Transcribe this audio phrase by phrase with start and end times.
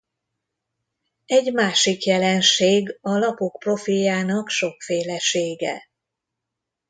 [1.25, 5.89] Egy másik jelenség a lapok profiljának sokfélesége.